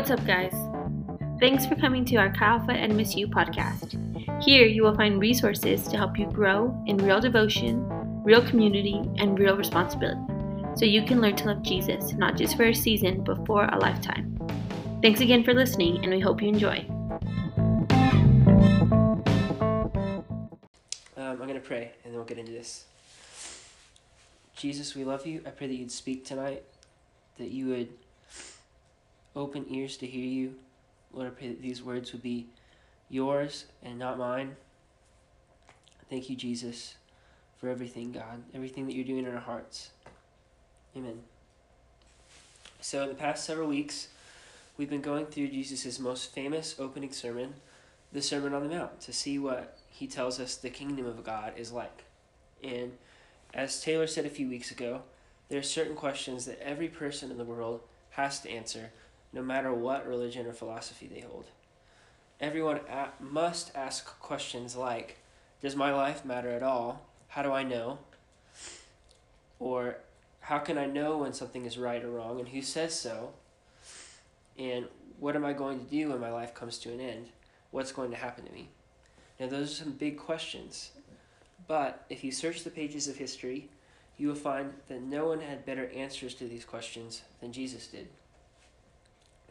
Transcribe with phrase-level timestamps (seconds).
[0.00, 0.54] What's up, guys?
[1.40, 4.42] Thanks for coming to our Alpha and Mizzou podcast.
[4.42, 7.86] Here you will find resources to help you grow in real devotion,
[8.24, 10.18] real community, and real responsibility
[10.74, 13.78] so you can learn to love Jesus, not just for a season, but for a
[13.78, 14.38] lifetime.
[15.02, 16.78] Thanks again for listening, and we hope you enjoy.
[21.18, 22.86] Um, I'm going to pray and then we'll get into this.
[24.56, 25.42] Jesus, we love you.
[25.44, 26.62] I pray that you'd speak tonight,
[27.36, 27.88] that you would
[29.34, 30.54] open ears to hear you.
[31.12, 32.46] Lord, I pray that these words would be
[33.08, 34.56] yours and not mine.
[36.08, 36.94] Thank you, Jesus,
[37.58, 39.90] for everything, God, everything that you're doing in our hearts.
[40.96, 41.20] Amen.
[42.80, 44.08] So, in the past several weeks,
[44.76, 47.54] we've been going through Jesus' most famous opening sermon,
[48.12, 51.52] the Sermon on the Mount, to see what he tells us the kingdom of God
[51.56, 52.04] is like.
[52.62, 52.92] And
[53.54, 55.02] as Taylor said a few weeks ago,
[55.48, 58.90] there are certain questions that every person in the world has to answer,
[59.32, 61.46] no matter what religion or philosophy they hold.
[62.40, 62.80] Everyone
[63.20, 65.18] must ask questions like
[65.60, 67.06] Does my life matter at all?
[67.28, 67.98] How do I know?
[69.58, 69.98] Or
[70.40, 73.34] how can I know when something is right or wrong, and who says so?
[74.58, 74.86] And
[75.18, 77.28] what am I going to do when my life comes to an end?
[77.70, 78.68] What's going to happen to me?
[79.38, 80.90] Now, those are some big questions.
[81.68, 83.68] But if you search the pages of history,
[84.16, 88.08] you will find that no one had better answers to these questions than Jesus did.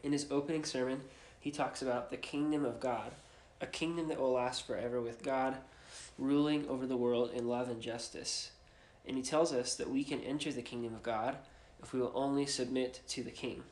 [0.02, 1.02] In his opening sermon,
[1.38, 3.12] he talks about the kingdom of God,
[3.60, 5.56] a kingdom that will last forever with God
[6.18, 8.52] ruling over the world in love and justice.
[9.06, 11.36] And he tells us that we can enter the kingdom of God
[11.82, 13.62] if we will only submit to the king.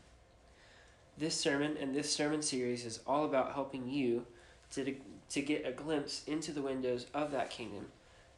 [1.17, 4.27] This sermon and this sermon series is all about helping you
[4.73, 4.97] to,
[5.31, 7.87] to get a glimpse into the windows of that kingdom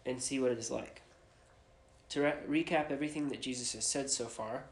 [0.06, 1.02] and see what it is like.
[2.10, 4.64] To re- recap everything that Jesus has said so far,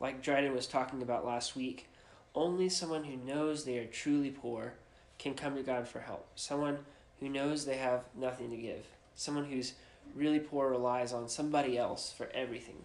[0.00, 1.88] like Dryden was talking about last week,
[2.34, 4.74] only someone who knows they are truly poor
[5.18, 6.26] can come to God for help.
[6.34, 6.78] Someone
[7.20, 8.86] who knows they have nothing to give.
[9.14, 9.74] Someone who's
[10.14, 12.84] really poor relies on somebody else for everything.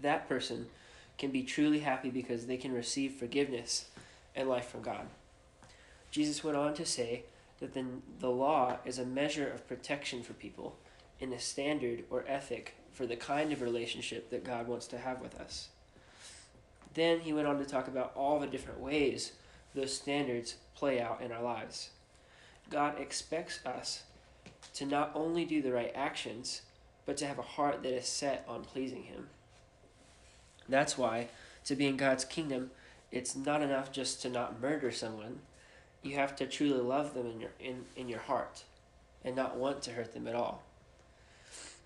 [0.00, 0.66] That person
[1.18, 3.86] can be truly happy because they can receive forgiveness
[4.34, 5.06] and life from God.
[6.10, 7.24] Jesus went on to say
[7.60, 7.84] that the,
[8.18, 10.76] the law is a measure of protection for people
[11.20, 15.20] and a standard or ethic for the kind of relationship that God wants to have
[15.20, 15.68] with us.
[16.94, 19.32] Then he went on to talk about all the different ways
[19.74, 21.90] those standards play out in our lives.
[22.68, 24.02] God expects us
[24.74, 26.62] to not only do the right actions,
[27.06, 29.28] but to have a heart that is set on pleasing Him.
[30.68, 31.28] That's why,
[31.64, 32.70] to be in God's kingdom,
[33.10, 35.40] it's not enough just to not murder someone.
[36.02, 38.64] You have to truly love them in your, in, in your heart
[39.24, 40.62] and not want to hurt them at all.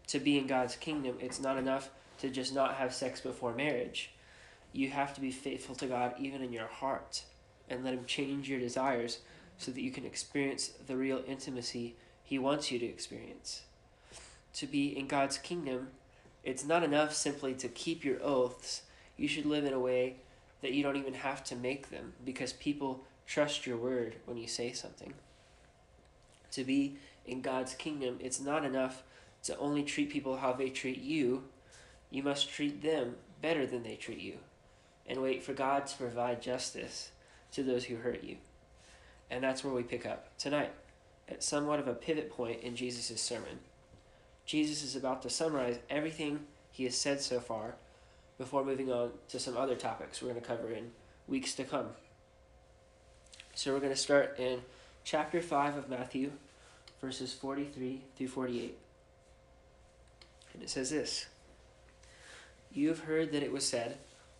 [0.08, 1.88] To be in God's kingdom, it's not enough
[2.20, 4.10] to just not have sex before marriage.
[4.74, 7.22] You have to be faithful to God even in your heart
[7.70, 9.20] and let Him change your desires
[9.56, 13.62] so that you can experience the real intimacy He wants you to experience.
[14.54, 15.90] To be in God's kingdom,
[16.42, 18.82] it's not enough simply to keep your oaths.
[19.16, 20.16] You should live in a way
[20.60, 24.48] that you don't even have to make them because people trust your word when you
[24.48, 25.14] say something.
[26.50, 29.04] To be in God's kingdom, it's not enough
[29.44, 31.44] to only treat people how they treat you.
[32.10, 34.38] You must treat them better than they treat you
[35.06, 37.10] and wait for God to provide justice
[37.52, 38.36] to those who hurt you.
[39.30, 40.72] And that's where we pick up tonight,
[41.28, 43.60] at somewhat of a pivot point in Jesus' sermon.
[44.46, 47.76] Jesus is about to summarize everything he has said so far
[48.38, 50.90] before moving on to some other topics we're going to cover in
[51.28, 51.88] weeks to come.
[53.54, 54.60] So we're going to start in
[55.04, 56.32] chapter 5 of Matthew,
[57.00, 58.76] verses 43 through 48.
[60.52, 61.26] And it says this
[62.72, 63.98] You have heard that it was said,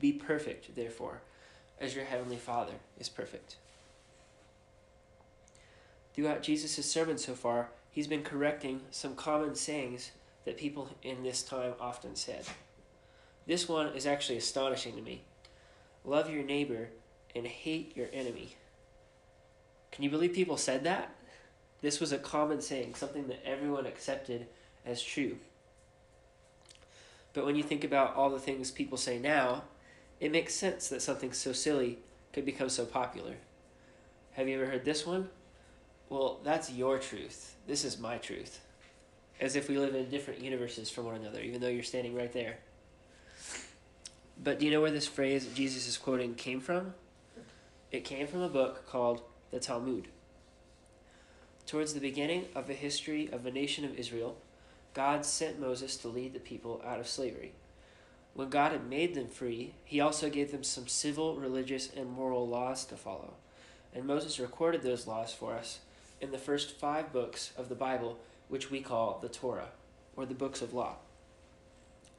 [0.00, 1.20] Be perfect, therefore,
[1.80, 3.56] as your heavenly Father is perfect.
[6.14, 10.12] Throughout Jesus' sermon so far, he's been correcting some common sayings
[10.44, 12.44] that people in this time often said.
[13.46, 15.22] This one is actually astonishing to me.
[16.04, 16.88] Love your neighbor
[17.34, 18.56] and hate your enemy.
[19.90, 21.14] Can you believe people said that?
[21.80, 24.46] This was a common saying, something that everyone accepted
[24.84, 25.38] as true.
[27.32, 29.62] But when you think about all the things people say now,
[30.20, 31.98] it makes sense that something so silly
[32.32, 33.34] could become so popular.
[34.32, 35.28] Have you ever heard this one?
[36.08, 37.54] Well, that's your truth.
[37.66, 38.60] This is my truth.
[39.40, 42.32] As if we live in different universes from one another, even though you're standing right
[42.32, 42.58] there.
[44.42, 46.94] But do you know where this phrase Jesus is quoting came from?
[47.90, 50.08] It came from a book called the Talmud.
[51.66, 54.36] Towards the beginning of the history of the nation of Israel,
[54.94, 57.52] God sent Moses to lead the people out of slavery.
[58.38, 62.46] When God had made them free, he also gave them some civil, religious, and moral
[62.46, 63.34] laws to follow.
[63.92, 65.80] And Moses recorded those laws for us
[66.20, 69.70] in the first five books of the Bible, which we call the Torah,
[70.14, 70.98] or the books of law.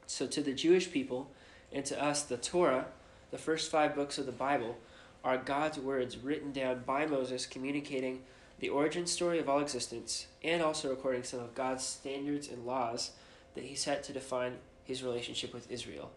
[0.06, 1.30] So to the Jewish people
[1.72, 2.88] and to us, the Torah,
[3.30, 4.76] the first five books of the Bible,
[5.24, 8.24] are God's words written down by Moses, communicating
[8.58, 13.12] the origin story of all existence, and also recording some of God's standards and laws
[13.54, 14.58] that he set to define
[14.90, 16.10] his relationship with Israel,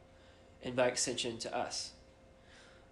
[0.64, 1.92] and by extension to us.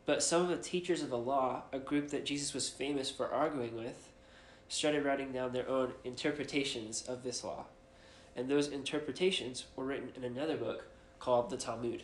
[0.06, 3.28] But some of the teachers of the law, a group that Jesus was famous for
[3.28, 4.10] arguing with,
[4.68, 7.66] started writing down their own interpretations of this law.
[8.36, 10.86] And those interpretations were written in another book
[11.20, 12.04] called the Talmud.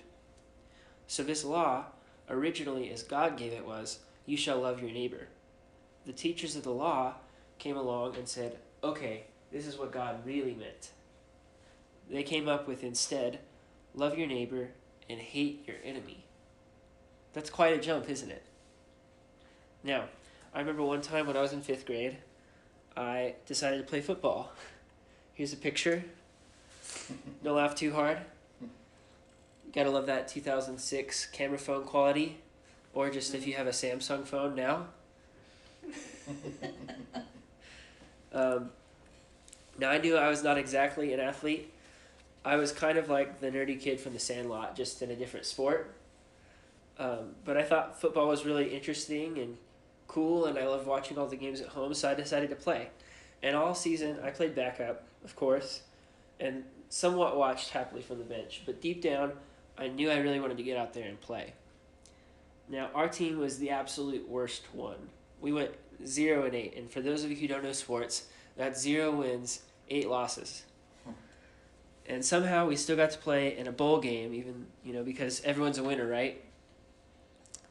[1.06, 1.86] So this law,
[2.28, 5.28] originally as God gave it, was, You shall love your neighbor.
[6.08, 7.14] The teachers of the law
[7.60, 10.90] came along and said, Okay, this is what God really meant.
[12.10, 13.40] They came up with instead,
[13.98, 14.70] Love your neighbor
[15.10, 16.24] and hate your enemy.
[17.34, 18.44] That's quite a jump, isn't it?
[19.84, 20.04] Now,
[20.54, 22.18] I remember one time when I was in fifth grade,
[22.96, 24.52] I decided to play football.
[25.34, 26.06] Here's a picture.
[27.44, 28.20] Don't laugh too hard.
[29.74, 32.38] Gotta love that 2006 camera phone quality,
[32.94, 34.86] or just if you have a Samsung phone now.
[38.32, 38.70] um,
[39.80, 41.74] now I knew I was not exactly an athlete.
[42.48, 45.46] I was kind of like the nerdy kid from The Sandlot, just in a different
[45.46, 45.94] sport.
[46.98, 49.58] Um, but I thought football was really interesting and
[50.08, 52.88] cool, and I loved watching all the games at home, so I decided to play.
[53.44, 55.82] And all season, I played backup, of course,
[56.40, 58.62] and somewhat watched happily from the bench.
[58.66, 59.34] But deep down,
[59.78, 61.52] I knew I really wanted to get out there and play.
[62.70, 65.10] Now, our team was the absolute worst one.
[65.42, 65.72] We went
[66.06, 69.64] 0 and 8, and for those of you who don't know sports, that's 0 wins,
[69.90, 70.64] 8 losses.
[72.08, 75.42] And somehow we still got to play in a bowl game, even, you know, because
[75.44, 76.42] everyone's a winner, right?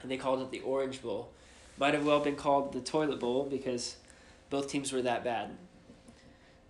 [0.03, 1.31] And they called it the Orange Bowl.
[1.79, 3.97] Might have well been called the Toilet Bowl because
[4.51, 5.57] both teams were that bad.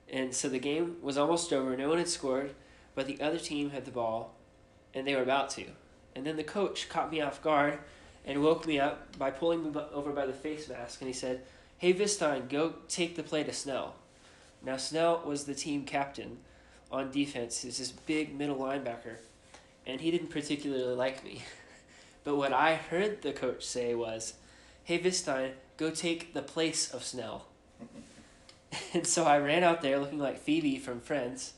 [0.09, 1.77] And so the game was almost over.
[1.77, 2.55] No one had scored,
[2.95, 4.35] but the other team had the ball,
[4.95, 5.65] and they were about to.
[6.15, 7.79] And then the coach caught me off guard
[8.25, 11.43] and woke me up by pulling me over by the face mask, and he said,
[11.79, 13.97] Hey, Vistine, go take the play to Snell.
[14.63, 16.39] Now, Snell was the team captain
[16.91, 17.62] on defense.
[17.62, 19.17] He's this big middle linebacker,
[19.87, 21.43] and he didn't particularly like me.
[22.25, 24.35] but what I heard the coach say was,
[24.85, 27.47] hey, Vistine, go take the place of Snell.
[28.94, 31.55] and so I ran out there looking like Phoebe from Friends,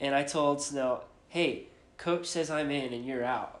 [0.00, 1.64] and I told Snell, hey,
[1.98, 3.60] coach says I'm in and you're out.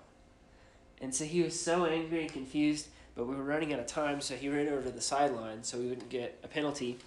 [1.00, 4.20] And so he was so angry and confused, but we were running out of time,
[4.20, 6.98] so he ran over to the sideline so we wouldn't get a penalty.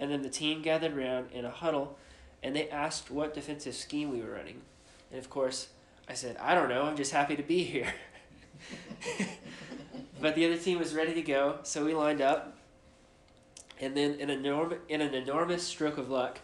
[0.00, 1.96] And then the team gathered around in a huddle,
[2.44, 4.60] and they asked what defensive scheme we were running.
[5.10, 5.68] And of course,
[6.08, 7.92] I said, I don't know, I'm just happy to be here.
[10.20, 12.58] but the other team was ready to go, so we lined up.
[13.80, 16.40] And then, in, enorm- in an enormous stroke of luck,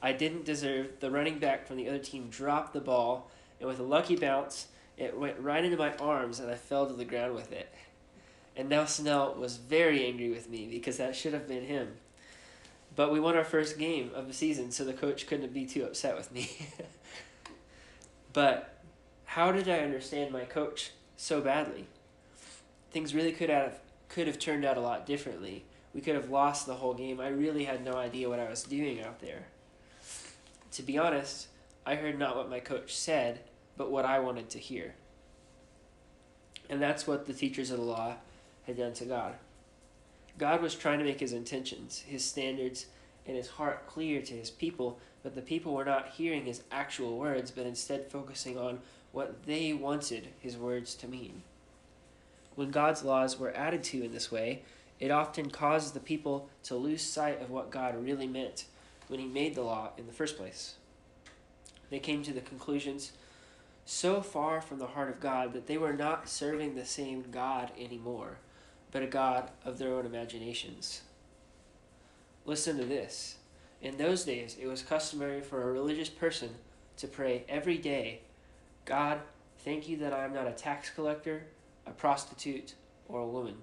[0.00, 3.28] I didn't deserve, the running back from the other team dropped the ball,
[3.58, 6.94] and with a lucky bounce, it went right into my arms, and I fell to
[6.94, 7.74] the ground with it.
[8.56, 11.96] And now Snell was very angry with me because that should have been him.
[12.96, 15.84] But we won our first game of the season, so the coach couldn't be too
[15.84, 16.50] upset with me.
[18.32, 18.82] but
[19.24, 21.86] how did I understand my coach so badly?
[22.90, 23.78] things really could have
[24.08, 25.64] could have turned out a lot differently.
[25.94, 27.20] We could have lost the whole game.
[27.20, 29.46] I really had no idea what I was doing out there.
[30.72, 31.48] To be honest,
[31.86, 33.40] I heard not what my coach said,
[33.76, 34.94] but what I wanted to hear.
[36.68, 38.16] And that's what the teachers of the law
[38.66, 39.34] had done to God.
[40.40, 42.86] God was trying to make his intentions, his standards,
[43.26, 47.18] and his heart clear to his people, but the people were not hearing his actual
[47.18, 48.78] words, but instead focusing on
[49.12, 51.42] what they wanted his words to mean.
[52.54, 54.62] When God's laws were added to in this way,
[54.98, 58.64] it often caused the people to lose sight of what God really meant
[59.08, 60.76] when He made the law in the first place.
[61.90, 63.12] They came to the conclusions
[63.84, 67.72] so far from the heart of God that they were not serving the same God
[67.78, 68.38] anymore,
[68.90, 71.02] but a God of their own imaginations.
[72.44, 73.36] Listen to this.
[73.80, 76.50] In those days, it was customary for a religious person
[76.96, 78.20] to pray every day
[78.86, 79.20] God,
[79.58, 81.44] thank you that I am not a tax collector
[81.86, 82.74] a prostitute,
[83.08, 83.56] or a woman.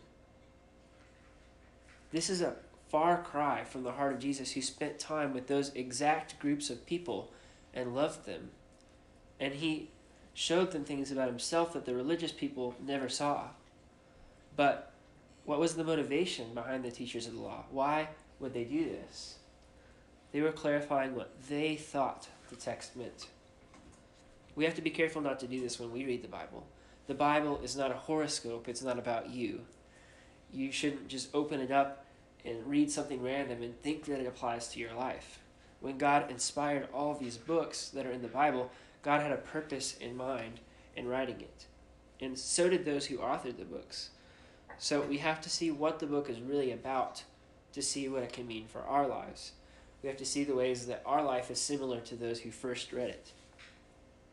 [2.11, 2.55] This is a
[2.89, 6.85] far cry from the heart of Jesus, who spent time with those exact groups of
[6.85, 7.31] people
[7.73, 8.49] and loved them.
[9.39, 9.89] And he
[10.33, 13.47] showed them things about himself that the religious people never saw.
[14.55, 14.91] But
[15.47, 17.63] what was the motivation behind the teachers of the law?
[17.71, 18.09] Why
[18.41, 19.37] would they do this?
[20.33, 23.27] They were clarifying what they thought the text meant.
[24.55, 26.67] We have to be careful not to do this when we read the Bible.
[27.07, 29.61] The Bible is not a horoscope, it's not about you.
[30.51, 32.05] You shouldn't just open it up
[32.43, 35.39] and read something random and think that it applies to your life.
[35.79, 38.69] When God inspired all these books that are in the Bible,
[39.01, 40.59] God had a purpose in mind
[40.97, 41.67] in writing it.
[42.19, 44.09] And so did those who authored the books.
[44.79, 47.23] So we have to see what the book is really about
[47.73, 49.53] to see what it can mean for our lives.
[50.01, 52.93] We have to see the ways that our life is similar to those who first
[52.93, 53.31] read it.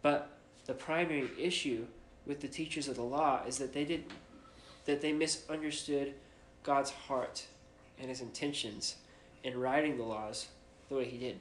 [0.02, 0.30] But
[0.66, 1.86] the primary issue
[2.26, 4.10] with the teachers of the law is that they didn't
[4.84, 6.12] that they misunderstood
[6.62, 7.46] God's heart
[7.98, 8.96] and his intentions
[9.42, 10.48] in writing the laws
[10.90, 11.38] the way he did.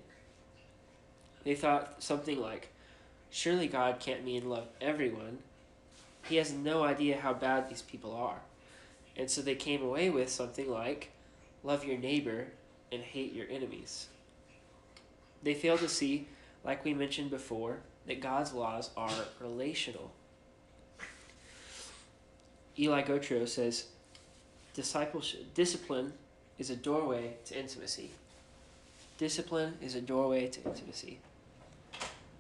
[1.44, 2.70] They thought something like,
[3.30, 5.40] surely God can't mean love everyone.
[6.30, 8.40] He has no idea how bad these people are.
[9.16, 11.12] And so they came away with something like,
[11.64, 12.48] love your neighbor
[12.92, 14.08] and hate your enemies.
[15.44, 16.28] They failed to see,
[16.64, 20.12] like we mentioned before, that God's laws are relational.
[22.78, 23.86] Eli Gotro says,
[24.74, 26.14] discipleship, discipline
[26.58, 28.10] is a doorway to intimacy.
[29.18, 31.20] Discipline is a doorway to intimacy.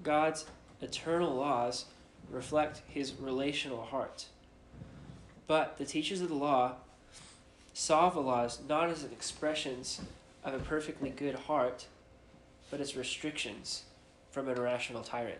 [0.01, 0.45] God's
[0.81, 1.85] eternal laws
[2.31, 4.25] reflect his relational heart.
[5.47, 6.73] But the teachers of the law
[7.73, 10.01] saw the laws not as expressions
[10.43, 11.87] of a perfectly good heart,
[12.69, 13.83] but as restrictions
[14.31, 15.39] from an irrational tyrant.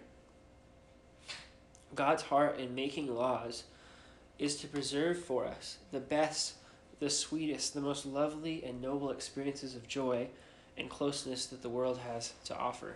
[1.96, 3.64] God's heart in making laws
[4.40, 6.56] is to preserve for us the best,
[7.00, 10.28] the sweetest, the most lovely and noble experiences of joy
[10.78, 12.96] and closeness that the world has to offer.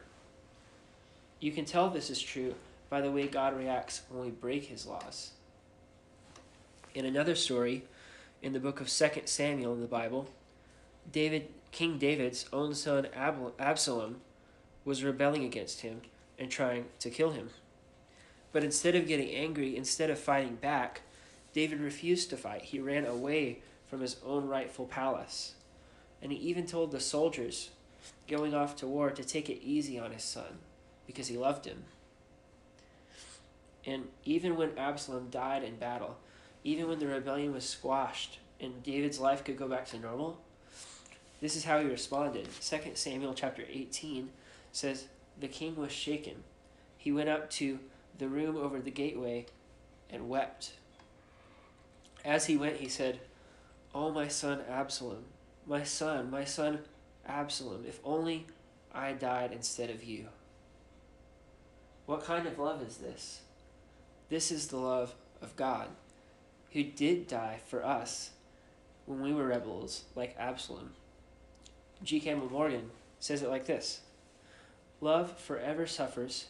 [1.40, 2.56] You can tell this is true
[2.90, 5.32] by the way God reacts when we break his laws.
[6.98, 7.84] In another story,
[8.42, 10.30] in the book of 2 Samuel in the Bible,
[11.12, 13.08] David, King David's own son
[13.60, 14.22] Absalom
[14.84, 16.02] was rebelling against him
[16.40, 17.52] and trying to kill him.
[18.52, 21.02] But instead of getting angry, instead of fighting back,
[21.54, 22.64] David refused to fight.
[22.64, 25.54] He ran away from his own rightful palace.
[26.20, 27.70] And he even told the soldiers
[28.28, 30.58] going off to war to take it easy on his son
[31.06, 31.84] because he loved him.
[33.86, 36.18] And even when Absalom died in battle,
[36.68, 40.42] even when the rebellion was squashed and David's life could go back to normal,
[41.40, 42.46] this is how he responded.
[42.60, 44.30] 2 Samuel chapter 18
[44.74, 45.06] says,
[45.40, 46.44] The king was shaken.
[46.98, 47.80] He went up to
[48.18, 49.46] the room over the gateway
[50.10, 50.74] and wept.
[52.26, 53.22] As he went, he said,
[53.96, 55.24] Oh, my son Absalom,
[55.66, 56.80] my son, my son
[57.26, 58.46] Absalom, if only
[58.94, 60.26] I died instead of you.
[62.08, 63.40] What kind of love is this?
[64.28, 65.88] This is the love of God,
[66.72, 68.32] who did die for us
[69.06, 70.92] when we were rebels like Absalom.
[72.04, 72.20] G.
[72.20, 74.02] Campbell Morgan says it like this
[75.02, 76.48] Love forever suffers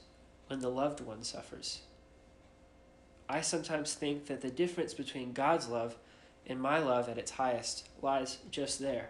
[0.47, 1.81] when the loved one suffers.
[3.29, 5.97] I sometimes think that the difference between God's love
[6.45, 9.09] and my love at its highest lies just there.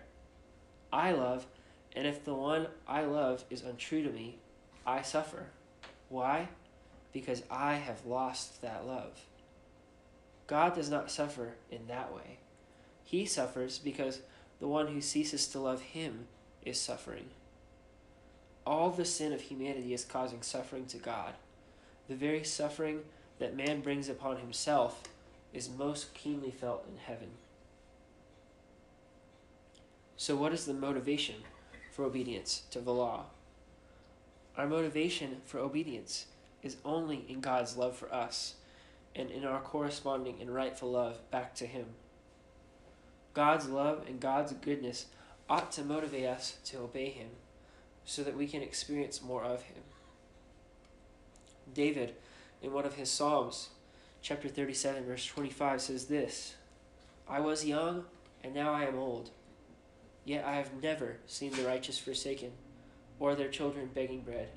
[0.92, 1.46] I love,
[1.96, 4.38] and if the one I love is untrue to me,
[4.86, 5.48] I suffer.
[6.10, 6.48] Why?
[7.14, 9.22] Because I have lost that love.
[10.48, 12.40] God does not suffer in that way.
[13.04, 14.22] He suffers because
[14.60, 16.28] the one who ceases to love him
[16.66, 17.26] is suffering.
[18.66, 21.34] All the sin of humanity is causing suffering to God.
[22.08, 23.02] The very suffering
[23.40, 25.04] that man brings upon himself
[25.54, 27.30] is most keenly felt in heaven.
[30.16, 31.36] So, what is the motivation
[31.92, 33.26] for obedience to the law?
[34.58, 36.26] Our motivation for obedience
[36.64, 38.56] is only in God's love for us
[39.18, 41.88] and in our corresponding and rightful love back to Him.
[43.34, 45.08] God's love and God's goodness
[45.50, 47.30] ought to motivate us to obey Him
[48.06, 49.84] so that we can experience more of Him.
[51.74, 52.14] David
[52.62, 53.70] in one of his Psalms,
[54.22, 56.56] chapter 37, verse 25, says this
[57.28, 58.06] I was young,
[58.44, 59.30] and now I am old.
[60.26, 62.52] Yet I have never seen the righteous forsaken,
[63.20, 64.50] or their children begging bread.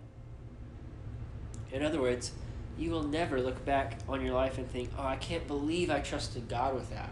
[1.73, 2.33] In other words,
[2.81, 6.01] you will never look back on your life and think, oh, I can't believe I
[6.01, 7.11] trusted God with that.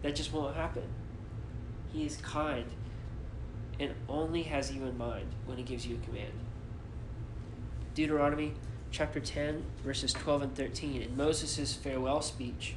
[0.00, 0.84] That just won't happen.
[1.92, 2.64] He is kind
[3.78, 6.32] and only has you in mind when He gives you a command.
[7.94, 8.54] Deuteronomy
[8.90, 11.02] chapter 10, verses 12 and 13.
[11.02, 12.74] In Moses' farewell speech,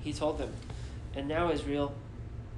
[0.00, 0.52] he told them,
[1.16, 1.94] And now, Israel,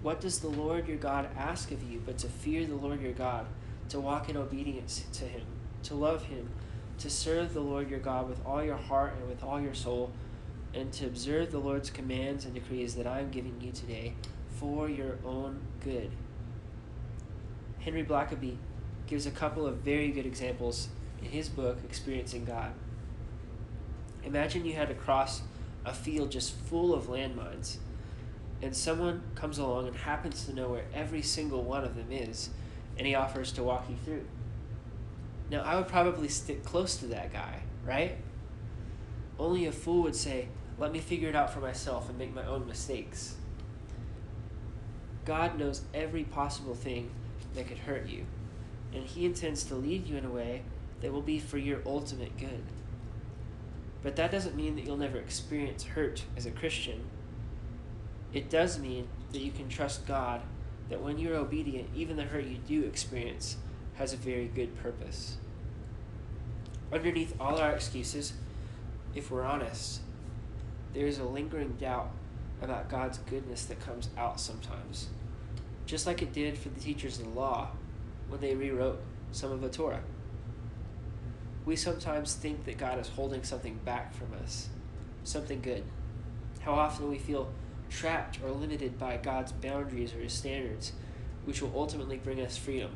[0.03, 3.13] What does the Lord your God ask of you but to fear the Lord your
[3.13, 3.47] God,
[3.89, 5.47] to walk in obedience to him,
[5.85, 6.51] to love him,
[6.99, 10.13] to serve the Lord your God with all your heart and with all your soul,
[10.73, 14.15] and to observe the Lord's commands and decrees that I am giving you today
[14.59, 16.11] for your own good?
[17.81, 18.57] Henry Blackaby
[19.07, 20.89] gives a couple of very good examples
[21.21, 22.73] in his book, Experiencing God.
[24.25, 25.43] Imagine you had to cross
[25.85, 27.77] a field just full of landmines,
[28.63, 32.49] and someone comes along and happens to know where every single one of them is,
[32.97, 34.25] and he offers to walk you through.
[35.51, 38.17] Now, I would probably stick close to that guy, right?
[39.39, 40.49] Only a fool would say,
[40.79, 43.37] Let me figure it out for myself and make my own mistakes.
[45.25, 47.11] God knows every possible thing
[47.55, 48.27] that could hurt you,
[48.93, 50.63] and He intends to lead you in a way
[51.01, 52.63] that will be for your ultimate good.
[54.03, 57.05] But that doesn't mean that you'll never experience hurt as a Christian.
[58.33, 60.43] It does mean that you can trust God
[60.91, 63.57] that when you're obedient, even the hurt you do experience
[63.95, 65.37] has a very good purpose.
[66.93, 68.35] Underneath all our excuses,
[69.15, 70.01] if we're honest,
[70.93, 72.11] there is a lingering doubt
[72.63, 75.09] about God's goodness that comes out sometimes,
[75.87, 77.69] just like it did for the teachers of the law
[78.29, 79.01] when they rewrote
[79.33, 80.03] some of the Torah.
[81.65, 84.69] We sometimes think that God is holding something back from us,
[85.25, 85.85] something good.
[86.61, 87.51] How often we feel
[87.91, 90.93] trapped or limited by God's boundaries or his standards,
[91.45, 92.91] which will ultimately bring us freedom.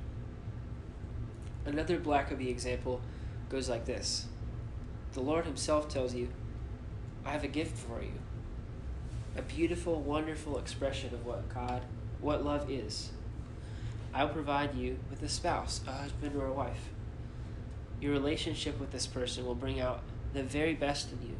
[1.68, 3.02] Another Blackaby example
[3.50, 4.24] goes like this
[5.12, 6.30] The Lord Himself tells you,
[7.26, 8.14] I have a gift for you.
[9.36, 11.82] A beautiful, wonderful expression of what God,
[12.22, 13.10] what love is.
[14.14, 16.88] I'll provide you with a spouse, a husband, or a wife.
[18.00, 20.00] Your relationship with this person will bring out
[20.32, 21.36] the very best in you.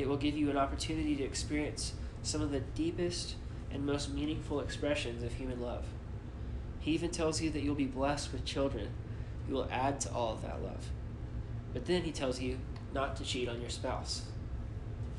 [0.00, 3.34] It will give you an opportunity to experience some of the deepest
[3.72, 5.86] and most meaningful expressions of human love.
[6.78, 8.90] He even tells you that you'll be blessed with children
[9.50, 10.90] who will add to all of that love.
[11.72, 12.58] But then he tells you
[12.94, 14.22] not to cheat on your spouse.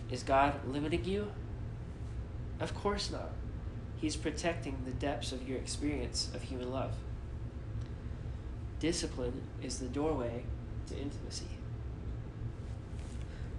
[0.10, 1.32] Is God limiting you?
[2.62, 3.32] Of course not.
[3.98, 6.94] He's protecting the depths of your experience of human love.
[8.80, 10.46] Discipline is the doorway
[10.88, 11.46] to intimacy.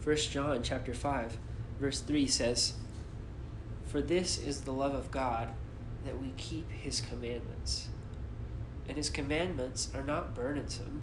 [0.02, 1.38] 1 John chapter 5
[1.78, 2.74] verse 3 says,
[3.84, 5.50] "For this is the love of God,
[6.04, 7.88] that we keep his commandments.
[8.92, 11.00] And his commandments are not burdensome.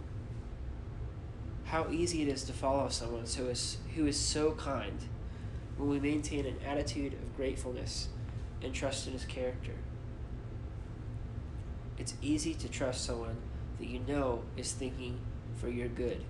[1.64, 4.96] How easy it is to follow someone so is, who is so kind
[5.76, 8.06] when we maintain an attitude of gratefulness
[8.62, 9.72] and trust in his character.
[11.98, 13.38] It's easy to trust someone
[13.80, 15.18] that you know is thinking
[15.56, 16.22] for your good.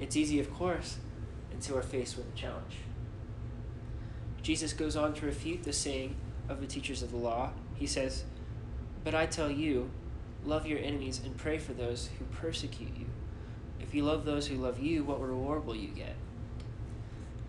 [0.00, 0.98] It's easy, of course,
[1.50, 2.76] until we're faced with a challenge.
[4.42, 6.14] Jesus goes on to refute the saying
[6.46, 7.52] of the teachers of the law.
[7.74, 8.24] He says,
[9.04, 9.90] But I tell you,
[10.44, 13.06] love your enemies and pray for those who persecute you.
[13.80, 16.16] If you love those who love you, what reward will you get?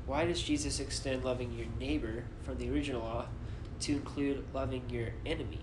[0.05, 3.25] Why does Jesus extend loving your neighbor from the original law
[3.81, 5.61] to include loving your enemy?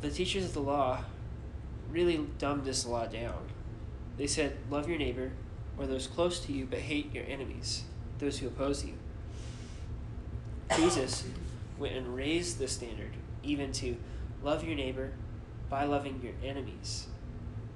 [0.00, 1.04] The teachers of the law
[1.90, 3.46] really dumbed this law down.
[4.16, 5.32] They said, Love your neighbor
[5.78, 7.84] or those close to you, but hate your enemies,
[8.18, 8.94] those who oppose you.
[10.76, 11.24] Jesus
[11.82, 13.10] went and raised the standard
[13.42, 13.96] even to
[14.42, 15.12] love your neighbor
[15.68, 17.08] by loving your enemies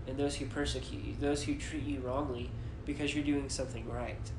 [0.07, 2.51] and those who persecute you, those who treat you wrongly
[2.85, 4.31] because you're doing something right.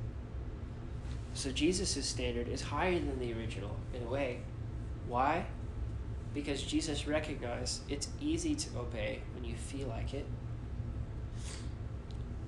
[1.33, 4.39] So Jesus' standard is higher than the original in a way.
[5.07, 5.45] Why?
[6.33, 10.25] Because Jesus recognized it's easy to obey when you feel like it.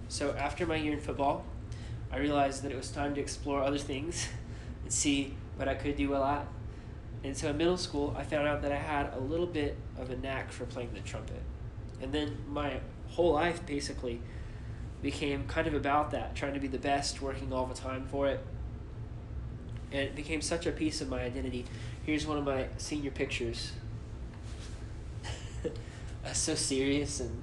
[0.08, 1.46] So after my year in football,
[2.12, 4.30] I realized that it was time to explore other things
[4.84, 6.48] and see what I could do a lot.
[7.24, 10.10] And so in middle school, I found out that I had a little bit of
[10.10, 11.42] a knack for playing the trumpet.
[12.02, 12.80] And then my
[13.10, 14.22] whole life basically
[15.02, 18.28] became kind of about that, trying to be the best, working all the time for
[18.28, 18.40] it.
[19.92, 21.66] And it became such a piece of my identity.
[22.06, 23.74] Here's one of my senior pictures.
[25.66, 27.42] I was so serious and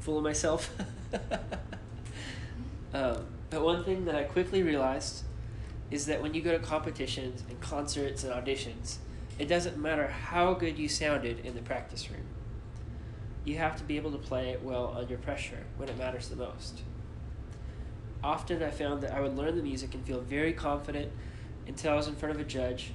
[0.00, 0.74] full of myself.
[2.94, 5.24] um, but one thing that I quickly realized
[5.90, 8.96] is that when you go to competitions and concerts and auditions,
[9.38, 12.26] it doesn't matter how good you sounded in the practice room.
[13.44, 16.36] You have to be able to play it well under pressure when it matters the
[16.36, 16.82] most.
[18.22, 21.10] Often I found that I would learn the music and feel very confident
[21.66, 22.92] until I was in front of a judge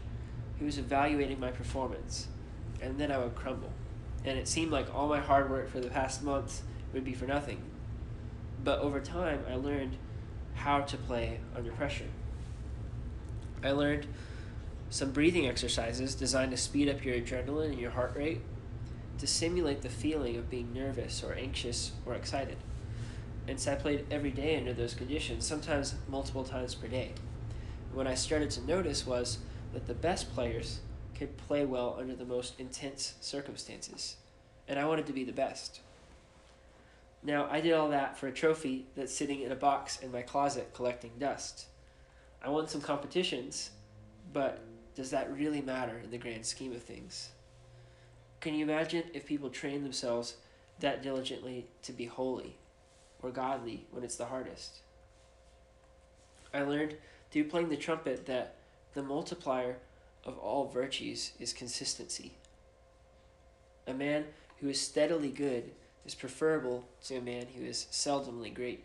[0.59, 2.27] who was evaluating my performance,
[2.81, 3.71] and then I would crumble.
[4.25, 7.25] And it seemed like all my hard work for the past months would be for
[7.25, 7.61] nothing.
[8.63, 9.97] But over time, I learned
[10.53, 12.09] how to play under pressure.
[13.63, 14.07] I learned
[14.89, 18.41] some breathing exercises designed to speed up your adrenaline and your heart rate
[19.17, 22.57] to simulate the feeling of being nervous or anxious or excited.
[23.47, 27.11] And so I played every day under those conditions, sometimes multiple times per day.
[27.87, 29.39] And what I started to notice was
[29.73, 30.79] that the best players
[31.15, 34.17] could play well under the most intense circumstances.
[34.67, 35.81] And I wanted to be the best.
[37.21, 40.21] Now, I did all that for a trophy that's sitting in a box in my
[40.21, 41.67] closet collecting dust.
[42.43, 43.71] I won some competitions,
[44.33, 44.59] but
[44.95, 47.29] does that really matter in the grand scheme of things?
[48.41, 50.35] Can you imagine if people train themselves
[50.79, 52.57] that diligently to be holy
[53.21, 54.79] or godly when it's the hardest?
[56.53, 56.97] I learned
[57.31, 58.55] through playing the trumpet that
[58.93, 59.77] the multiplier
[60.25, 62.33] of all virtues is consistency.
[63.87, 64.25] A man
[64.59, 65.71] who is steadily good
[66.05, 68.83] is preferable to a man who is seldomly great.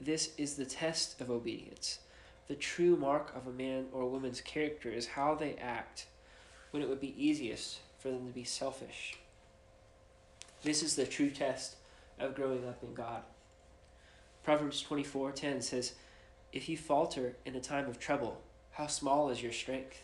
[0.00, 1.98] This is the test of obedience.
[2.48, 6.06] The true mark of a man or a woman's character is how they act
[6.70, 9.18] when it would be easiest for them to be selfish.
[10.62, 11.76] This is the true test
[12.18, 13.24] of growing up in God.
[14.42, 15.94] Proverbs 24:10 says,
[16.50, 20.02] "If you falter in a time of trouble, how small is your strength?"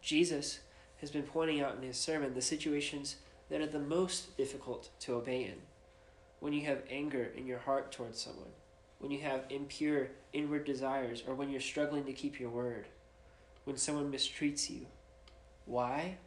[0.00, 0.60] Jesus
[1.00, 3.16] has been pointing out in his sermon the situations
[3.48, 5.62] that are the most difficult to obey in.
[6.44, 8.52] When you have anger in your heart towards someone,
[8.98, 12.86] when you have impure inward desires, or when you're struggling to keep your word,
[13.64, 14.84] when someone mistreats you,
[15.64, 16.18] why?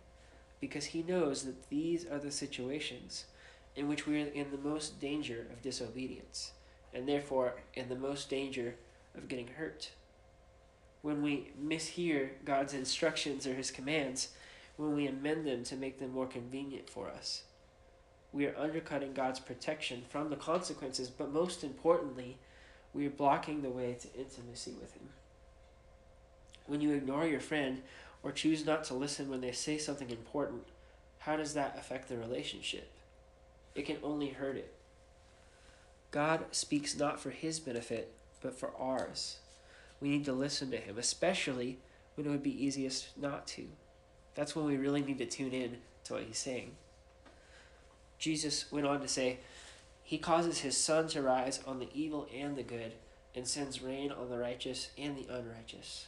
[0.60, 3.26] Because he knows that these are the situations
[3.76, 6.54] in which we are in the most danger of disobedience,
[6.96, 8.74] and therefore in the most danger
[9.16, 9.92] of getting hurt.
[11.04, 14.30] When we mishear God's instructions or his commands,
[14.78, 17.44] when we amend them to make them more convenient for us,
[18.34, 22.38] we are undercutting God's protection from the consequences, but most importantly,
[22.94, 25.10] we are blocking the way to intimacy with Him.
[26.66, 27.82] When you ignore your friend
[28.24, 30.64] or choose not to listen when they say something important,
[31.20, 32.92] how does that affect the relationship?
[33.76, 34.74] It can only hurt it.
[36.12, 39.40] God speaks not for his benefit, but for ours.
[40.00, 41.80] We need to listen to him, especially
[42.16, 43.68] when it would be easiest not to.
[44.36, 46.72] That's when we really need to tune in to what he's saying.
[48.18, 49.40] Jesus went on to say,
[50.04, 52.94] He causes his sun to rise on the evil and the good,
[53.36, 56.08] and sends rain on the righteous and the unrighteous.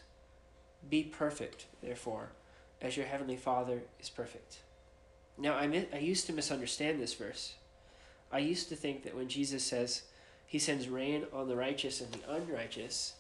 [0.90, 2.32] Be perfect, therefore,
[2.82, 4.60] as your heavenly Father is perfect.
[5.38, 7.54] Now, I, I used to misunderstand this verse.
[8.32, 10.04] I used to think that when Jesus says
[10.46, 13.14] he sends rain on the righteous and the unrighteous,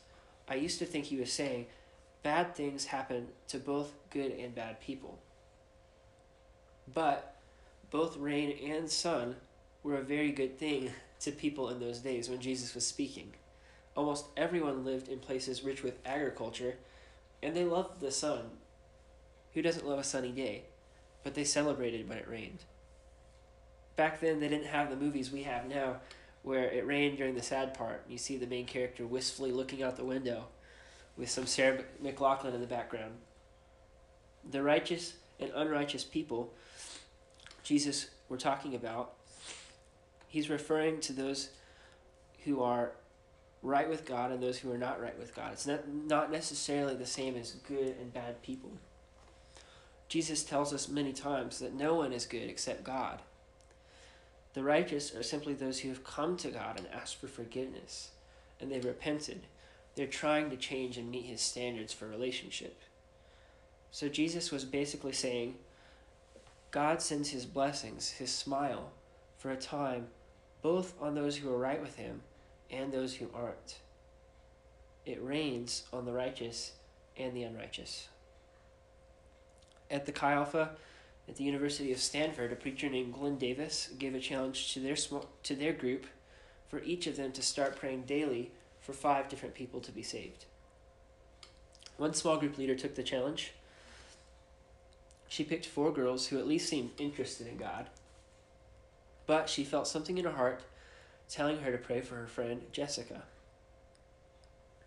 [0.47, 1.67] I used to think he was saying
[2.23, 5.19] bad things happen to both good and bad people.
[6.93, 7.35] But
[7.91, 9.35] both rain and sun
[9.83, 13.33] were a very good thing to people in those days when Jesus was speaking.
[13.95, 16.75] Almost everyone lived in places rich with agriculture
[17.41, 18.43] and they loved the sun.
[19.53, 20.63] Who doesn't love a sunny day?
[21.23, 22.59] But they celebrated when it rained.
[23.95, 25.97] Back then, they didn't have the movies we have now,
[26.43, 28.03] where it rained during the sad part.
[28.03, 30.45] and You see the main character wistfully looking out the window
[31.17, 33.15] with some Sarah McLachlan in the background.
[34.49, 36.53] The righteous and unrighteous people
[37.69, 39.13] Jesus we're talking about,
[40.27, 41.49] he's referring to those
[42.43, 42.93] who are
[43.61, 45.53] right with God and those who are not right with God.
[45.53, 48.71] It's not, not necessarily the same as good and bad people.
[50.07, 53.21] Jesus tells us many times that no one is good except God.
[54.55, 58.09] The righteous are simply those who have come to God and asked for forgiveness,
[58.59, 59.41] and they've repented.
[59.93, 62.81] They're trying to change and meet his standards for relationship.
[63.91, 65.53] So Jesus was basically saying,
[66.71, 68.91] God sends his blessings, his smile,
[69.37, 70.07] for a time,
[70.61, 72.21] both on those who are right with him
[72.69, 73.79] and those who aren't.
[75.05, 76.73] It rains on the righteous
[77.17, 78.09] and the unrighteous.
[79.89, 80.71] At the Chi Alpha
[81.29, 84.95] at the University of Stanford, a preacher named Glenn Davis gave a challenge to their
[84.95, 86.07] small, to their group
[86.67, 90.45] for each of them to start praying daily for five different people to be saved.
[91.97, 93.53] One small group leader took the challenge.
[95.29, 97.87] She picked four girls who at least seemed interested in God,
[99.27, 100.63] but she felt something in her heart
[101.29, 103.23] telling her to pray for her friend Jessica.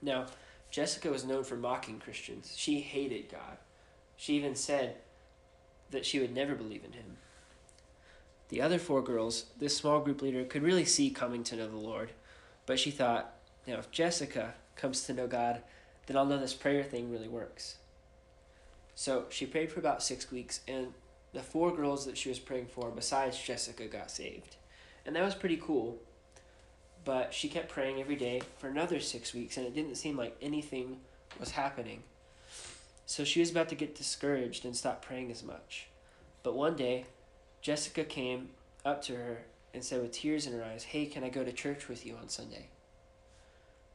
[0.03, 0.27] Now,
[0.73, 2.55] Jessica was known for mocking Christians.
[2.57, 3.59] She hated God.
[4.17, 4.97] She even said
[5.91, 7.19] that she would never believe in him.
[8.49, 11.77] The other four girls, this small group leader could really see coming to know the
[11.77, 12.11] Lord,
[12.67, 13.33] but she thought,
[13.67, 15.63] now if Jessica comes to know God,
[16.07, 17.77] then I'll know this prayer thing really works.
[18.95, 20.95] So she prayed for about six weeks, and
[21.33, 24.57] the four girls that she was praying for, besides Jessica, got saved.
[25.07, 25.99] And that was pretty cool
[27.05, 30.37] but she kept praying every day for another six weeks, and it didn't seem like
[30.41, 30.99] anything
[31.41, 32.03] was happening
[33.05, 35.89] So she was about to get discouraged and stop praying as much.
[36.43, 37.07] But one day,
[37.61, 38.51] Jessica came
[38.85, 39.43] up to her
[39.75, 42.17] and said with tears in her eyes, Hey, can I go to church with you
[42.17, 42.69] on Sunday?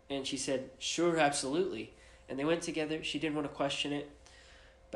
[0.10, 1.94] And she said, Sure, absolutely.
[2.30, 3.02] And they went together.
[3.04, 4.10] She didn't want to question it.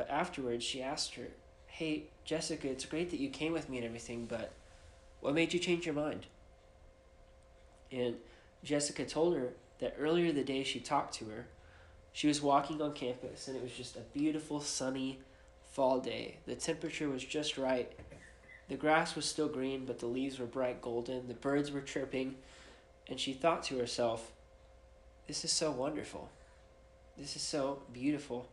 [0.02, 1.28] But afterwards, she asked her,
[1.68, 4.50] Hey, Jessica, it's great that you came with me and everything, but
[5.20, 6.26] what made you change your mind?
[7.92, 8.16] And
[8.64, 11.46] Jessica told her that earlier the day she talked to her,
[12.12, 15.20] she was walking on campus and it was just a beautiful sunny
[15.70, 16.38] fall day.
[16.46, 17.92] The temperature was just right.
[18.68, 21.28] The grass was still green, but the leaves were bright golden.
[21.28, 22.34] The birds were chirping,
[23.08, 24.32] and she thought to herself,
[25.28, 26.28] This is so wonderful.
[27.16, 28.48] This is so beautiful.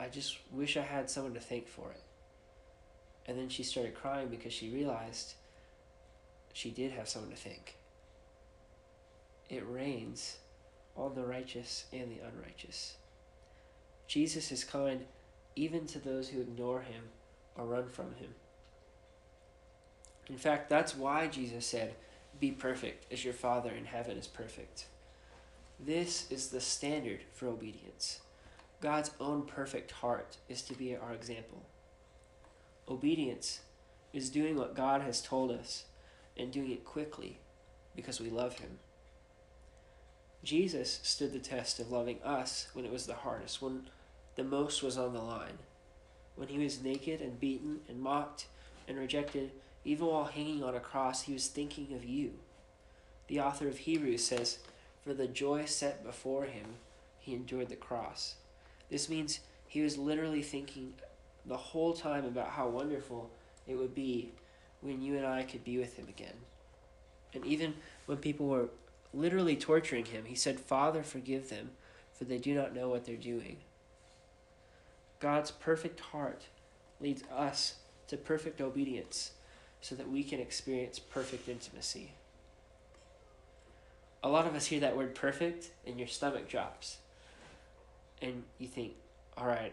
[0.00, 2.00] I just wish I had someone to thank for it.
[3.26, 5.34] And then she started crying because she realized
[6.54, 7.76] she did have someone to thank.
[9.50, 10.38] It rains
[10.96, 12.96] on the righteous and the unrighteous.
[14.06, 15.04] Jesus is kind
[15.54, 17.04] even to those who ignore him
[17.54, 18.34] or run from him.
[20.28, 21.94] In fact, that's why Jesus said,
[22.38, 24.86] Be perfect as your Father in heaven is perfect.
[25.78, 28.20] This is the standard for obedience.
[28.80, 31.62] God's own perfect heart is to be our example.
[32.88, 33.60] Obedience
[34.12, 35.84] is doing what God has told us
[36.36, 37.38] and doing it quickly
[37.94, 38.78] because we love Him.
[40.42, 43.88] Jesus stood the test of loving us when it was the hardest, when
[44.36, 45.58] the most was on the line,
[46.36, 48.46] when he was naked and beaten and mocked
[48.88, 49.50] and rejected,
[49.84, 52.32] even while hanging on a cross, he was thinking of you.
[53.26, 54.58] The author of Hebrews says,
[55.04, 56.76] For the joy set before him,
[57.18, 58.36] he endured the cross.
[58.90, 60.94] This means he was literally thinking
[61.46, 63.30] the whole time about how wonderful
[63.66, 64.32] it would be
[64.80, 66.34] when you and I could be with him again.
[67.32, 67.74] And even
[68.06, 68.68] when people were
[69.14, 71.70] literally torturing him, he said, Father, forgive them,
[72.12, 73.58] for they do not know what they're doing.
[75.20, 76.46] God's perfect heart
[77.00, 77.76] leads us
[78.08, 79.32] to perfect obedience
[79.80, 82.12] so that we can experience perfect intimacy.
[84.22, 86.98] A lot of us hear that word perfect and your stomach drops.
[88.22, 88.94] And you think,
[89.36, 89.72] all right,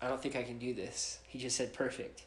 [0.00, 1.18] I don't think I can do this.
[1.26, 2.24] He just said perfect.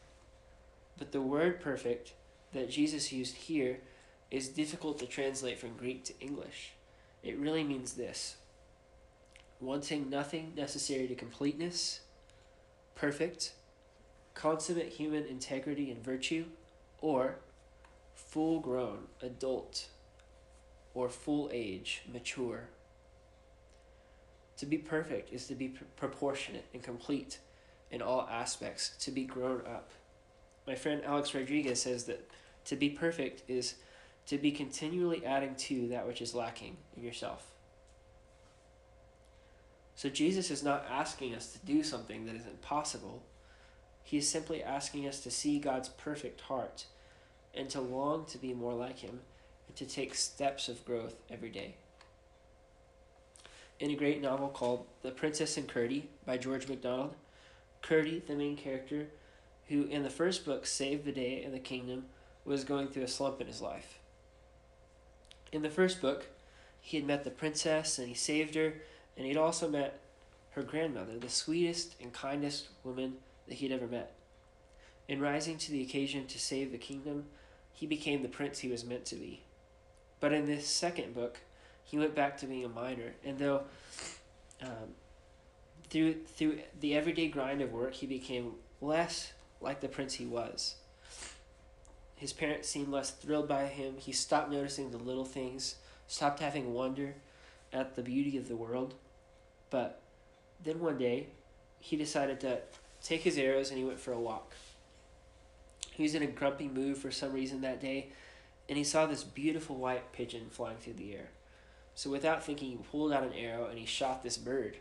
[0.97, 2.13] But the word perfect
[2.53, 3.79] that Jesus used here
[4.31, 6.73] is difficult to translate from Greek to English.
[7.23, 8.37] It really means this
[9.59, 12.01] wanting nothing necessary to completeness,
[12.95, 13.53] perfect,
[14.33, 16.45] consummate human integrity and virtue,
[17.01, 17.39] or
[18.13, 19.87] full grown, adult,
[20.93, 22.69] or full age, mature.
[24.57, 27.39] To be perfect is to be pr- proportionate and complete
[27.91, 29.91] in all aspects, to be grown up.
[30.65, 32.29] My friend Alex Rodriguez says that
[32.65, 33.75] to be perfect is
[34.25, 37.51] to be continually adding to that which is lacking in yourself.
[39.95, 43.23] So Jesus is not asking us to do something that isn't possible.
[44.03, 46.85] He is simply asking us to see God's perfect heart
[47.53, 49.21] and to long to be more like Him
[49.67, 51.75] and to take steps of growth every day.
[53.79, 57.13] In a great novel called The Princess and Curdie by George MacDonald,
[57.83, 59.07] Curdie, the main character,
[59.67, 62.05] who in the first book saved the day in the kingdom,
[62.43, 63.99] was going through a slump in his life.
[65.51, 66.25] In the first book,
[66.81, 68.73] he had met the princess and he saved her,
[69.15, 69.99] and he'd also met
[70.51, 74.13] her grandmother, the sweetest and kindest woman that he'd ever met.
[75.07, 77.25] In rising to the occasion to save the kingdom,
[77.73, 79.43] he became the prince he was meant to be.
[80.19, 81.41] But in this second book,
[81.87, 83.61] he went back to being a miner, and though
[84.61, 84.93] um,
[85.89, 90.75] through through the everyday grind of work, he became less like the prince he was.
[92.15, 93.95] His parents seemed less thrilled by him.
[93.97, 95.75] He stopped noticing the little things,
[96.07, 97.15] stopped having wonder
[97.71, 98.95] at the beauty of the world.
[99.69, 100.01] But
[100.61, 101.27] then one day,
[101.79, 102.59] he decided to
[103.01, 104.55] take his arrows and he went for a walk.
[105.91, 108.09] He was in a grumpy mood for some reason that day,
[108.67, 111.29] and he saw this beautiful white pigeon flying through the air.
[111.97, 114.77] So without thinking, he pulled out an arrow and he shot this bird.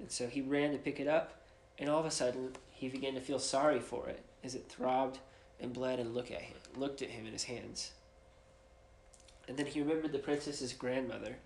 [0.00, 1.44] And so he ran to pick it up,
[1.78, 5.20] and all of a sudden, he began to feel sorry for it as it throbbed
[5.60, 7.92] and bled and looked at him, looked at him in his hands.
[9.46, 11.36] And then he remembered the princess's grandmother,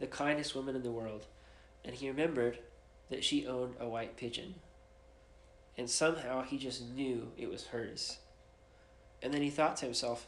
[0.00, 1.26] the kindest woman in the world,
[1.84, 2.58] and he remembered
[3.08, 4.56] that she owned a white pigeon.
[5.78, 8.18] And somehow he just knew it was hers.
[9.22, 10.26] And then he thought to himself,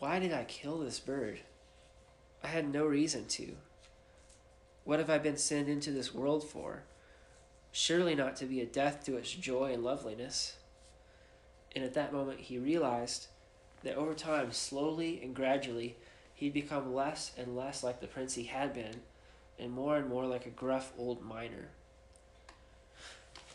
[0.00, 1.42] why did I kill this bird?
[2.42, 3.56] I had no reason to.
[4.84, 6.84] What have I been sent into this world for?
[7.72, 10.56] Surely not to be a death to its joy and loveliness.
[11.74, 13.26] And at that moment, he realized
[13.82, 15.96] that over time, slowly and gradually,
[16.34, 19.02] he'd become less and less like the prince he had been,
[19.58, 21.68] and more and more like a gruff old miner.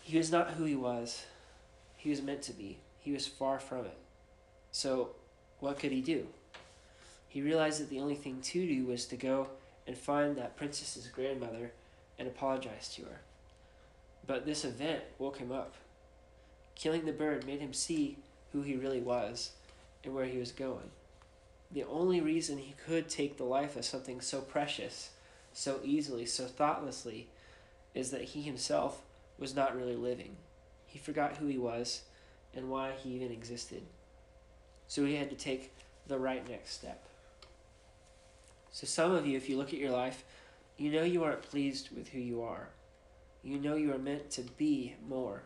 [0.03, 1.25] he was not who he was.
[1.97, 2.79] He was meant to be.
[2.99, 3.97] He was far from it.
[4.71, 5.15] So,
[5.59, 6.27] what could he do?
[7.33, 9.47] He realized that the only thing to do was to go
[9.87, 11.71] and find that princess's grandmother
[12.19, 13.21] and apologize to her.
[14.27, 15.73] But this event woke him up.
[16.75, 18.19] Killing the bird made him see
[18.51, 19.53] who he really was
[20.03, 20.91] and where he was going.
[21.71, 25.09] The only reason he could take the life of something so precious,
[25.53, 27.29] so easily, so thoughtlessly,
[27.95, 29.01] is that he himself
[29.39, 30.35] was not really living.
[30.85, 32.03] He forgot who he was
[32.53, 33.81] and why he even existed.
[34.87, 35.73] So he had to take
[36.07, 37.03] the right next step.
[38.73, 40.25] So, some of you, if you look at your life,
[40.77, 42.69] you know you aren't pleased with who you are.
[43.43, 45.43] You know you are meant to be more.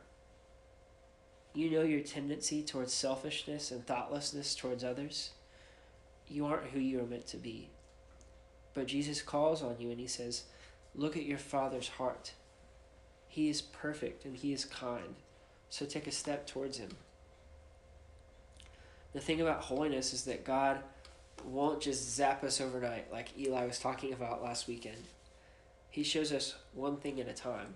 [1.54, 5.32] You know your tendency towards selfishness and thoughtlessness towards others.
[6.30, 7.70] You aren't who you are meant to be.
[8.74, 10.44] But Jesus calls on you and he says,
[10.96, 12.32] Look at your Father's heart.
[13.28, 15.16] He is perfect and he is kind.
[15.70, 16.92] So take a step towards him.
[19.12, 20.80] The thing about holiness is that God
[21.46, 25.04] won't just zap us overnight like Eli was talking about last weekend.
[25.90, 27.76] He shows us one thing at a time.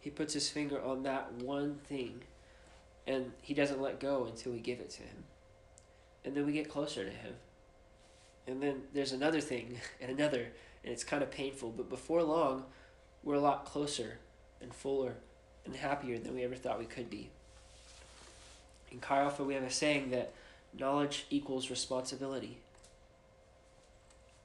[0.00, 2.20] He puts his finger on that one thing
[3.06, 5.24] and he doesn't let go until we give it to him.
[6.24, 7.34] And then we get closer to him.
[8.46, 10.48] And then there's another thing and another,
[10.82, 12.64] and it's kind of painful, but before long,
[13.22, 14.18] we're a lot closer
[14.60, 15.14] and fuller
[15.64, 17.30] and happier than we ever thought we could be.
[18.90, 20.32] In Chi Alpha, we have a saying that
[20.78, 22.58] knowledge equals responsibility.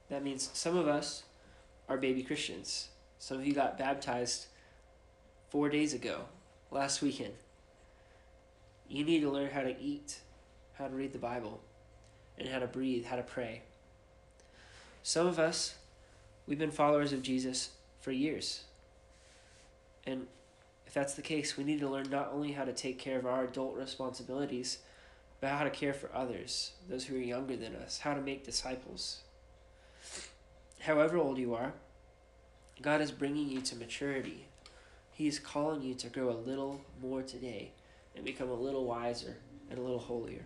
[0.09, 1.23] That means some of us
[1.87, 2.89] are baby Christians.
[3.19, 4.47] Some of you got baptized
[5.49, 6.21] four days ago,
[6.71, 7.33] last weekend.
[8.87, 10.19] You need to learn how to eat,
[10.73, 11.61] how to read the Bible,
[12.37, 13.61] and how to breathe, how to pray.
[15.03, 15.75] Some of us,
[16.47, 18.63] we've been followers of Jesus for years.
[20.05, 20.27] And
[20.87, 23.25] if that's the case, we need to learn not only how to take care of
[23.25, 24.79] our adult responsibilities,
[25.39, 28.43] but how to care for others, those who are younger than us, how to make
[28.43, 29.19] disciples.
[30.79, 31.73] However old you are,
[32.81, 34.47] God is bringing you to maturity.
[35.11, 37.73] He is calling you to grow a little more today
[38.15, 39.37] and become a little wiser
[39.69, 40.45] and a little holier.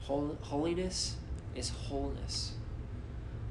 [0.00, 1.16] Hol- holiness
[1.56, 2.52] is wholeness.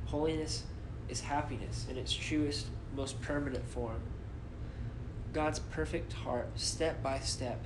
[0.05, 0.63] Holiness
[1.09, 4.01] is happiness in its truest, most permanent form.
[5.33, 7.61] God's perfect heart, step by step,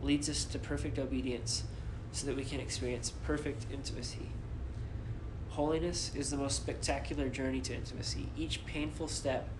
[0.00, 1.64] leads us to perfect obedience
[2.12, 4.28] so that we can experience perfect intimacy.
[5.52, 9.50] Holiness is the most spectacular journey to intimacy, each painful step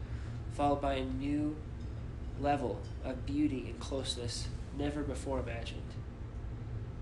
[0.55, 1.55] followed by a new
[2.41, 5.83] level of beauty and closeness never before imagined.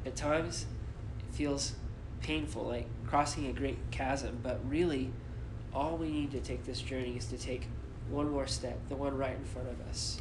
[0.05, 0.67] At times,
[1.21, 1.75] it feels
[2.21, 5.13] painful, like crossing a great chasm, but really,
[5.73, 7.69] all we need to take this journey is to take
[8.09, 10.21] one more step, the one right in front of us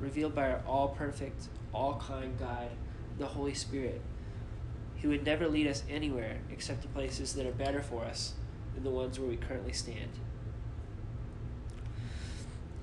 [0.00, 2.70] revealed by our all perfect, all kind guide,
[3.18, 4.00] the Holy Spirit,
[5.02, 8.34] who would never lead us anywhere except to places that are better for us
[8.74, 10.10] than the ones where we currently stand.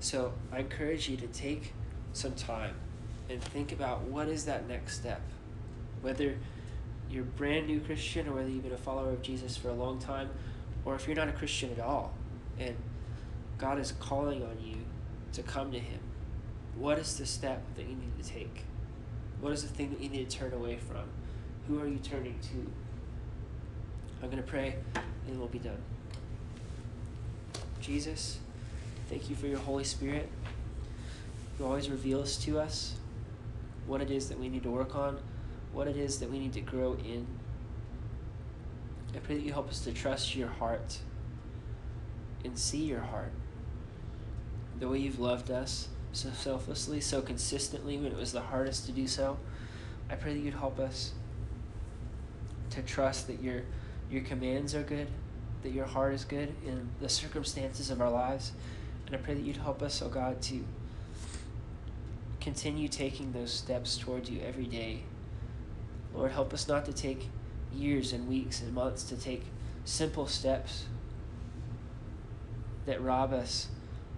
[0.00, 1.72] So I encourage you to take
[2.12, 2.74] some time
[3.28, 5.20] and think about what is that next step.
[6.00, 6.36] Whether
[7.10, 9.74] you're a brand new Christian or whether you've been a follower of Jesus for a
[9.74, 10.30] long time,
[10.84, 12.14] or if you're not a Christian at all,
[12.58, 12.76] and
[13.58, 14.76] God is calling on you
[15.32, 16.00] to come to Him
[16.76, 18.64] what is the step that you need to take?
[19.40, 21.08] What is the thing that you need to turn away from?
[21.68, 22.70] Who are you turning to?
[24.22, 24.76] I'm going to pray
[25.26, 25.82] and we'll be done.
[27.80, 28.38] Jesus,
[29.08, 30.28] thank you for your Holy Spirit
[31.58, 32.94] who always reveals to us
[33.86, 35.18] what it is that we need to work on,
[35.72, 37.26] what it is that we need to grow in.
[39.14, 40.98] I pray that you help us to trust your heart
[42.44, 43.32] and see your heart,
[44.78, 48.92] the way you've loved us so selflessly, so consistently when it was the hardest to
[48.92, 49.38] do so.
[50.10, 51.12] I pray that you'd help us
[52.76, 53.62] to trust that your
[54.10, 55.08] your commands are good,
[55.62, 58.52] that your heart is good in the circumstances of our lives.
[59.06, 60.64] And I pray that you'd help us, oh God, to
[62.40, 65.02] continue taking those steps towards you every day.
[66.14, 67.28] Lord, help us not to take
[67.74, 69.42] years and weeks and months to take
[69.84, 70.84] simple steps
[72.86, 73.68] that rob us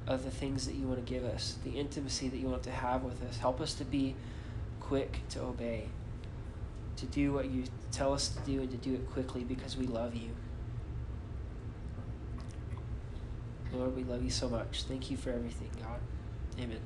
[0.06, 2.70] of the things that you want to give us, the intimacy that you want to
[2.70, 3.38] have with us.
[3.38, 4.14] Help us to be
[4.80, 5.88] quick to obey,
[6.96, 9.86] to do what you tell us to do, it, to do it quickly because we
[9.86, 10.30] love you.
[13.72, 14.84] Lord, we love you so much.
[14.84, 16.01] Thank you for everything, God.
[16.59, 16.80] Amen.